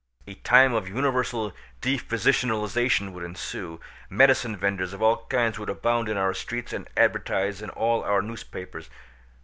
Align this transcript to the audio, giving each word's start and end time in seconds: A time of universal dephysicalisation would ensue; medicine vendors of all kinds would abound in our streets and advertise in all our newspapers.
A 0.25 0.33
time 0.33 0.73
of 0.73 0.87
universal 0.87 1.53
dephysicalisation 1.79 3.11
would 3.11 3.23
ensue; 3.23 3.79
medicine 4.09 4.57
vendors 4.57 4.93
of 4.93 5.03
all 5.03 5.27
kinds 5.27 5.59
would 5.59 5.69
abound 5.69 6.09
in 6.09 6.17
our 6.17 6.33
streets 6.33 6.73
and 6.73 6.89
advertise 6.97 7.61
in 7.61 7.69
all 7.69 8.03
our 8.03 8.23
newspapers. 8.23 8.89